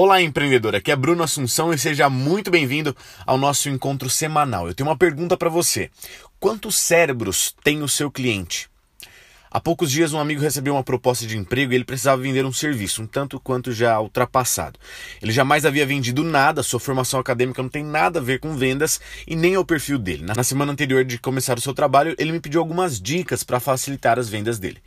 Olá, 0.00 0.22
empreendedor. 0.22 0.76
Aqui 0.76 0.92
é 0.92 0.96
Bruno 0.96 1.24
Assunção 1.24 1.74
e 1.74 1.76
seja 1.76 2.08
muito 2.08 2.52
bem-vindo 2.52 2.96
ao 3.26 3.36
nosso 3.36 3.68
encontro 3.68 4.08
semanal. 4.08 4.68
Eu 4.68 4.72
tenho 4.72 4.88
uma 4.88 4.96
pergunta 4.96 5.36
para 5.36 5.48
você: 5.48 5.90
quantos 6.38 6.76
cérebros 6.76 7.52
tem 7.64 7.82
o 7.82 7.88
seu 7.88 8.08
cliente? 8.08 8.70
Há 9.50 9.58
poucos 9.58 9.90
dias, 9.90 10.12
um 10.12 10.20
amigo 10.20 10.40
recebeu 10.40 10.74
uma 10.74 10.84
proposta 10.84 11.26
de 11.26 11.36
emprego 11.36 11.72
e 11.72 11.74
ele 11.74 11.84
precisava 11.84 12.22
vender 12.22 12.44
um 12.44 12.52
serviço, 12.52 13.02
um 13.02 13.08
tanto 13.08 13.40
quanto 13.40 13.72
já 13.72 13.98
ultrapassado. 13.98 14.78
Ele 15.20 15.32
jamais 15.32 15.66
havia 15.66 15.84
vendido 15.84 16.22
nada, 16.22 16.62
sua 16.62 16.78
formação 16.78 17.18
acadêmica 17.18 17.60
não 17.60 17.68
tem 17.68 17.82
nada 17.82 18.20
a 18.20 18.22
ver 18.22 18.38
com 18.38 18.56
vendas 18.56 19.00
e 19.26 19.34
nem 19.34 19.54
é 19.54 19.58
o 19.58 19.64
perfil 19.64 19.98
dele. 19.98 20.22
Na 20.22 20.44
semana 20.44 20.70
anterior 20.70 21.04
de 21.04 21.18
começar 21.18 21.58
o 21.58 21.60
seu 21.60 21.74
trabalho, 21.74 22.14
ele 22.18 22.30
me 22.30 22.38
pediu 22.38 22.60
algumas 22.60 23.00
dicas 23.00 23.42
para 23.42 23.58
facilitar 23.58 24.16
as 24.16 24.28
vendas 24.28 24.60
dele. 24.60 24.80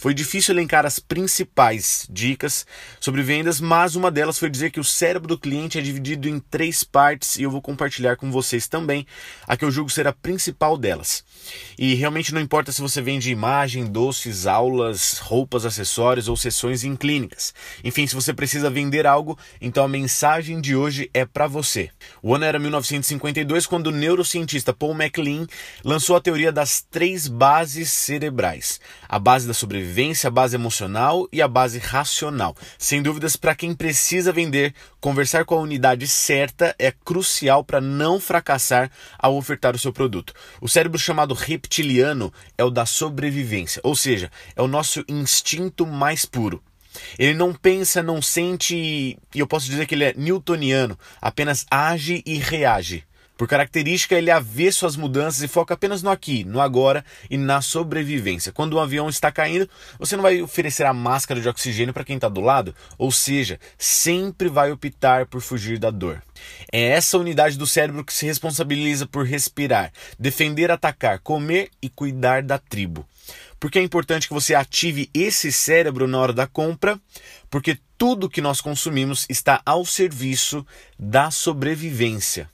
Foi 0.00 0.14
difícil 0.14 0.54
elencar 0.54 0.86
as 0.86 1.00
principais 1.00 2.06
dicas 2.08 2.64
sobre 3.00 3.20
vendas, 3.20 3.60
mas 3.60 3.96
uma 3.96 4.12
delas 4.12 4.38
foi 4.38 4.48
dizer 4.48 4.70
que 4.70 4.78
o 4.78 4.84
cérebro 4.84 5.26
do 5.26 5.36
cliente 5.36 5.76
é 5.76 5.80
dividido 5.80 6.28
em 6.28 6.38
três 6.38 6.84
partes 6.84 7.34
e 7.34 7.42
eu 7.42 7.50
vou 7.50 7.60
compartilhar 7.60 8.14
com 8.14 8.30
vocês 8.30 8.68
também 8.68 9.04
a 9.44 9.56
que 9.56 9.64
eu 9.64 9.72
julgo 9.72 9.90
ser 9.90 10.06
a 10.06 10.12
principal 10.12 10.78
delas. 10.78 11.24
E 11.76 11.96
realmente 11.96 12.32
não 12.32 12.40
importa 12.40 12.70
se 12.70 12.80
você 12.80 13.02
vende 13.02 13.32
imagem, 13.32 13.86
doces, 13.86 14.46
aulas, 14.46 15.18
roupas, 15.18 15.66
acessórios 15.66 16.28
ou 16.28 16.36
sessões 16.36 16.84
em 16.84 16.94
clínicas. 16.94 17.52
Enfim, 17.82 18.06
se 18.06 18.14
você 18.14 18.32
precisa 18.32 18.70
vender 18.70 19.04
algo, 19.04 19.36
então 19.60 19.82
a 19.82 19.88
mensagem 19.88 20.60
de 20.60 20.76
hoje 20.76 21.10
é 21.12 21.26
para 21.26 21.48
você. 21.48 21.90
O 22.22 22.36
ano 22.36 22.44
era 22.44 22.60
1952 22.60 23.66
quando 23.66 23.88
o 23.88 23.92
neurocientista 23.92 24.72
Paul 24.72 24.94
MacLean 24.94 25.48
lançou 25.82 26.14
a 26.14 26.20
teoria 26.20 26.52
das 26.52 26.86
três 26.88 27.26
bases 27.26 27.90
cerebrais: 27.90 28.80
a 29.08 29.18
base 29.18 29.44
da 29.44 29.52
sobrevivência 29.52 29.87
sobrevivência, 29.88 30.28
a 30.28 30.30
base 30.30 30.54
emocional 30.54 31.26
e 31.32 31.40
a 31.40 31.48
base 31.48 31.78
racional. 31.78 32.54
Sem 32.76 33.02
dúvidas, 33.02 33.36
para 33.36 33.54
quem 33.54 33.74
precisa 33.74 34.32
vender, 34.32 34.74
conversar 35.00 35.44
com 35.44 35.54
a 35.54 35.60
unidade 35.60 36.06
certa 36.06 36.74
é 36.78 36.92
crucial 36.92 37.64
para 37.64 37.80
não 37.80 38.20
fracassar 38.20 38.90
ao 39.18 39.36
ofertar 39.36 39.74
o 39.74 39.78
seu 39.78 39.92
produto. 39.92 40.34
O 40.60 40.68
cérebro 40.68 40.98
chamado 40.98 41.34
reptiliano 41.34 42.32
é 42.56 42.64
o 42.64 42.70
da 42.70 42.84
sobrevivência, 42.84 43.80
ou 43.82 43.96
seja, 43.96 44.30
é 44.54 44.62
o 44.62 44.68
nosso 44.68 45.02
instinto 45.08 45.86
mais 45.86 46.24
puro. 46.24 46.62
Ele 47.18 47.34
não 47.34 47.54
pensa, 47.54 48.02
não 48.02 48.20
sente, 48.20 48.76
e 48.76 49.38
eu 49.38 49.46
posso 49.46 49.66
dizer 49.66 49.86
que 49.86 49.94
ele 49.94 50.04
é 50.04 50.14
newtoniano, 50.16 50.98
apenas 51.20 51.64
age 51.70 52.22
e 52.26 52.38
reage. 52.38 53.04
Por 53.38 53.46
característica, 53.46 54.16
ele 54.16 54.32
avê 54.32 54.72
suas 54.72 54.96
mudanças 54.96 55.40
e 55.42 55.46
foca 55.46 55.72
apenas 55.72 56.02
no 56.02 56.10
aqui, 56.10 56.42
no 56.42 56.60
agora 56.60 57.04
e 57.30 57.36
na 57.36 57.62
sobrevivência. 57.62 58.50
Quando 58.50 58.76
um 58.76 58.80
avião 58.80 59.08
está 59.08 59.30
caindo, 59.30 59.70
você 59.96 60.16
não 60.16 60.24
vai 60.24 60.42
oferecer 60.42 60.84
a 60.84 60.92
máscara 60.92 61.40
de 61.40 61.48
oxigênio 61.48 61.94
para 61.94 62.02
quem 62.02 62.16
está 62.16 62.28
do 62.28 62.40
lado, 62.40 62.74
ou 62.98 63.12
seja, 63.12 63.60
sempre 63.78 64.48
vai 64.48 64.72
optar 64.72 65.24
por 65.26 65.40
fugir 65.40 65.78
da 65.78 65.88
dor. 65.88 66.20
É 66.72 66.82
essa 66.88 67.16
unidade 67.16 67.56
do 67.56 67.66
cérebro 67.66 68.04
que 68.04 68.12
se 68.12 68.26
responsabiliza 68.26 69.06
por 69.06 69.24
respirar, 69.24 69.92
defender, 70.18 70.72
atacar, 70.72 71.20
comer 71.20 71.70
e 71.80 71.88
cuidar 71.88 72.42
da 72.42 72.58
tribo. 72.58 73.06
Por 73.60 73.70
que 73.70 73.78
é 73.78 73.82
importante 73.82 74.26
que 74.26 74.34
você 74.34 74.54
ative 74.54 75.10
esse 75.14 75.52
cérebro 75.52 76.08
na 76.08 76.18
hora 76.18 76.32
da 76.32 76.46
compra? 76.46 76.98
Porque 77.48 77.78
tudo 77.96 78.28
que 78.28 78.40
nós 78.40 78.60
consumimos 78.60 79.26
está 79.28 79.60
ao 79.66 79.84
serviço 79.84 80.64
da 80.98 81.30
sobrevivência. 81.30 82.48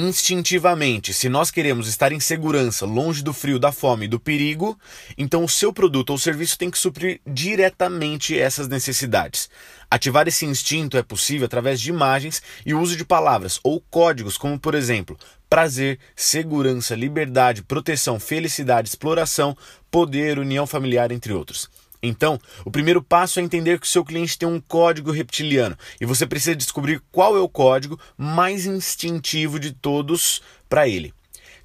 Instintivamente, 0.00 1.12
se 1.12 1.28
nós 1.28 1.50
queremos 1.50 1.88
estar 1.88 2.12
em 2.12 2.20
segurança, 2.20 2.86
longe 2.86 3.20
do 3.20 3.32
frio, 3.32 3.58
da 3.58 3.72
fome 3.72 4.04
e 4.04 4.08
do 4.08 4.20
perigo, 4.20 4.78
então 5.18 5.42
o 5.42 5.48
seu 5.48 5.72
produto 5.72 6.10
ou 6.10 6.18
serviço 6.18 6.56
tem 6.56 6.70
que 6.70 6.78
suprir 6.78 7.20
diretamente 7.26 8.38
essas 8.38 8.68
necessidades. 8.68 9.50
Ativar 9.90 10.28
esse 10.28 10.46
instinto 10.46 10.96
é 10.96 11.02
possível 11.02 11.46
através 11.46 11.80
de 11.80 11.90
imagens 11.90 12.40
e 12.64 12.74
uso 12.74 12.96
de 12.96 13.04
palavras 13.04 13.58
ou 13.64 13.80
códigos, 13.90 14.38
como 14.38 14.56
por 14.56 14.76
exemplo, 14.76 15.18
prazer, 15.50 15.98
segurança, 16.14 16.94
liberdade, 16.94 17.64
proteção, 17.64 18.20
felicidade, 18.20 18.90
exploração, 18.90 19.56
poder, 19.90 20.38
união 20.38 20.64
familiar, 20.64 21.10
entre 21.10 21.32
outros. 21.32 21.68
Então, 22.02 22.38
o 22.64 22.70
primeiro 22.70 23.02
passo 23.02 23.40
é 23.40 23.42
entender 23.42 23.80
que 23.80 23.86
o 23.86 23.90
seu 23.90 24.04
cliente 24.04 24.38
tem 24.38 24.48
um 24.48 24.60
código 24.60 25.10
reptiliano 25.10 25.76
e 26.00 26.06
você 26.06 26.26
precisa 26.26 26.54
descobrir 26.54 27.02
qual 27.10 27.36
é 27.36 27.40
o 27.40 27.48
código 27.48 27.98
mais 28.16 28.66
instintivo 28.66 29.58
de 29.58 29.72
todos 29.72 30.40
para 30.68 30.86
ele. 30.88 31.12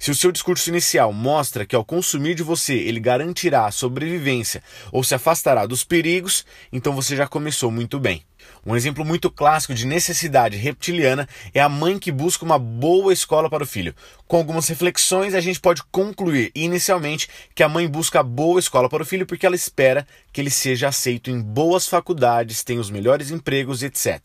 Se 0.04 0.10
o 0.10 0.14
seu 0.14 0.30
discurso 0.30 0.68
inicial 0.68 1.14
mostra 1.14 1.64
que 1.64 1.74
ao 1.74 1.82
consumir 1.82 2.34
de 2.34 2.42
você 2.42 2.74
ele 2.74 3.00
garantirá 3.00 3.64
a 3.64 3.70
sobrevivência 3.70 4.62
ou 4.92 5.02
se 5.02 5.14
afastará 5.14 5.64
dos 5.64 5.82
perigos, 5.82 6.44
então 6.70 6.92
você 6.92 7.16
já 7.16 7.26
começou 7.26 7.70
muito 7.70 7.98
bem. 7.98 8.22
Um 8.66 8.76
exemplo 8.76 9.02
muito 9.02 9.30
clássico 9.30 9.72
de 9.72 9.86
necessidade 9.86 10.58
reptiliana 10.58 11.26
é 11.54 11.60
a 11.62 11.70
mãe 11.70 11.98
que 11.98 12.12
busca 12.12 12.44
uma 12.44 12.58
boa 12.58 13.14
escola 13.14 13.48
para 13.48 13.64
o 13.64 13.66
filho. 13.66 13.94
Com 14.28 14.36
algumas 14.36 14.68
reflexões, 14.68 15.32
a 15.32 15.40
gente 15.40 15.58
pode 15.58 15.82
concluir 15.84 16.52
inicialmente 16.54 17.26
que 17.54 17.62
a 17.62 17.68
mãe 17.70 17.88
busca 17.88 18.22
boa 18.22 18.60
escola 18.60 18.90
para 18.90 19.02
o 19.02 19.06
filho 19.06 19.24
porque 19.24 19.46
ela 19.46 19.56
espera 19.56 20.06
que 20.30 20.38
ele 20.38 20.50
seja 20.50 20.88
aceito 20.88 21.30
em 21.30 21.40
boas 21.40 21.88
faculdades, 21.88 22.62
tenha 22.62 22.78
os 22.78 22.90
melhores 22.90 23.30
empregos, 23.30 23.82
etc. 23.82 24.22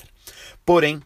Porém, 0.65 1.01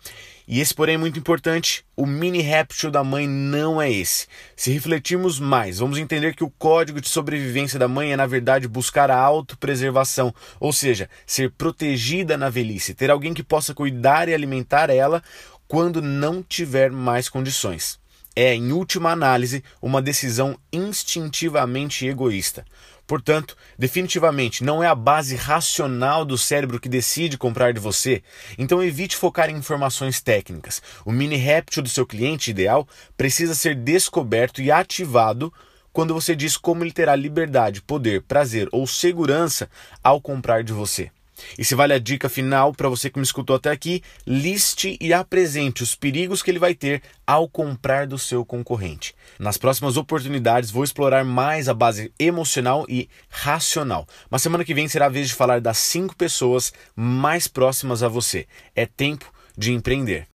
e 0.47 0.59
esse, 0.59 0.73
porém, 0.73 0.95
é 0.95 0.97
muito 0.97 1.17
importante: 1.17 1.85
o 1.95 2.05
mini 2.05 2.41
réptil 2.41 2.91
da 2.91 3.03
mãe 3.03 3.27
não 3.27 3.81
é 3.81 3.91
esse. 3.91 4.27
Se 4.55 4.71
refletirmos 4.71 5.39
mais, 5.39 5.79
vamos 5.79 5.97
entender 5.97 6.35
que 6.35 6.43
o 6.43 6.49
código 6.49 6.99
de 6.99 7.07
sobrevivência 7.07 7.79
da 7.79 7.87
mãe 7.87 8.11
é, 8.11 8.17
na 8.17 8.25
verdade, 8.25 8.67
buscar 8.67 9.09
a 9.09 9.17
autopreservação, 9.17 10.33
ou 10.59 10.73
seja, 10.73 11.09
ser 11.25 11.51
protegida 11.51 12.37
na 12.37 12.49
velhice, 12.49 12.93
ter 12.93 13.09
alguém 13.09 13.33
que 13.33 13.43
possa 13.43 13.73
cuidar 13.73 14.27
e 14.27 14.33
alimentar 14.33 14.89
ela 14.89 15.23
quando 15.67 16.01
não 16.01 16.43
tiver 16.43 16.91
mais 16.91 17.29
condições. 17.29 17.99
É, 18.35 18.55
em 18.55 18.71
última 18.71 19.11
análise, 19.11 19.63
uma 19.81 20.01
decisão 20.01 20.57
instintivamente 20.71 22.07
egoísta. 22.07 22.65
Portanto, 23.05 23.57
definitivamente 23.77 24.63
não 24.63 24.81
é 24.81 24.87
a 24.87 24.95
base 24.95 25.35
racional 25.35 26.23
do 26.23 26.37
cérebro 26.37 26.79
que 26.79 26.87
decide 26.87 27.37
comprar 27.37 27.73
de 27.73 27.79
você. 27.79 28.23
Então 28.57 28.81
evite 28.81 29.15
focar 29.15 29.49
em 29.49 29.57
informações 29.57 30.21
técnicas. 30.21 30.81
O 31.05 31.11
mini 31.11 31.35
réptil 31.35 31.83
do 31.83 31.89
seu 31.89 32.05
cliente 32.05 32.51
ideal 32.51 32.87
precisa 33.17 33.53
ser 33.53 33.75
descoberto 33.75 34.61
e 34.61 34.71
ativado 34.71 35.53
quando 35.91 36.13
você 36.13 36.35
diz 36.35 36.57
como 36.57 36.83
ele 36.83 36.91
terá 36.91 37.15
liberdade, 37.15 37.81
poder, 37.81 38.23
prazer 38.23 38.67
ou 38.71 38.87
segurança 38.87 39.69
ao 40.03 40.19
comprar 40.19 40.63
de 40.63 40.73
você. 40.73 41.11
E 41.57 41.65
se 41.65 41.75
vale 41.75 41.93
a 41.93 41.99
dica 41.99 42.29
final 42.29 42.73
para 42.73 42.89
você 42.89 43.09
que 43.09 43.19
me 43.19 43.25
escutou 43.25 43.55
até 43.55 43.71
aqui, 43.71 44.01
liste 44.25 44.97
e 44.99 45.13
apresente 45.13 45.83
os 45.83 45.95
perigos 45.95 46.41
que 46.41 46.51
ele 46.51 46.59
vai 46.59 46.73
ter 46.73 47.01
ao 47.25 47.47
comprar 47.47 48.07
do 48.07 48.17
seu 48.17 48.45
concorrente. 48.45 49.15
Nas 49.39 49.57
próximas 49.57 49.97
oportunidades 49.97 50.71
vou 50.71 50.83
explorar 50.83 51.23
mais 51.23 51.67
a 51.67 51.73
base 51.73 52.11
emocional 52.19 52.85
e 52.87 53.09
racional. 53.29 54.07
Mas 54.29 54.41
semana 54.41 54.65
que 54.65 54.73
vem 54.73 54.87
será 54.87 55.07
a 55.07 55.09
vez 55.09 55.29
de 55.29 55.33
falar 55.33 55.61
das 55.61 55.77
cinco 55.77 56.15
pessoas 56.15 56.73
mais 56.95 57.47
próximas 57.47 58.03
a 58.03 58.07
você. 58.07 58.47
É 58.75 58.85
tempo 58.85 59.31
de 59.57 59.71
empreender. 59.71 60.27